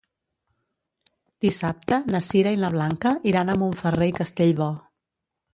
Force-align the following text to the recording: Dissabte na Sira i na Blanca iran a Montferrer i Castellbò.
Dissabte 1.45 1.99
na 2.15 2.23
Sira 2.29 2.55
i 2.57 2.61
na 2.63 2.71
Blanca 2.79 3.13
iran 3.33 3.55
a 3.55 3.59
Montferrer 3.65 4.11
i 4.15 4.19
Castellbò. 4.23 4.73